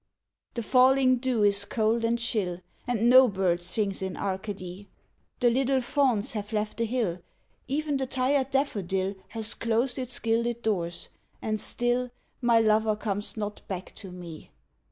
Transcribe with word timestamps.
The 0.55 0.63
falling 0.63 1.17
dew 1.17 1.43
is 1.43 1.63
cold 1.63 2.03
and 2.03 2.17
chill, 2.17 2.61
And 2.87 3.07
no 3.07 3.27
bird 3.27 3.61
sings 3.61 4.01
in 4.01 4.17
Arcady, 4.17 4.89
The 5.41 5.51
little 5.51 5.79
fauns 5.79 6.31
have 6.31 6.51
left 6.51 6.77
the 6.77 6.85
hill, 6.85 7.19
Even 7.67 7.97
the 7.97 8.07
tired 8.07 8.49
daffodil 8.49 9.13
Has 9.27 9.53
closed 9.53 9.99
its 9.99 10.17
gilded 10.17 10.63
doors, 10.63 11.09
and 11.39 11.61
still 11.61 12.09
My 12.41 12.57
lover 12.57 12.95
comes 12.95 13.37
not 13.37 13.61
back 13.67 13.93
to 13.97 14.11
me. 14.11 14.49